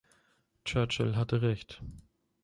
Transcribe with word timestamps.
Churchill 0.65 1.15
hatte 1.15 1.43
Recht. 1.43 1.83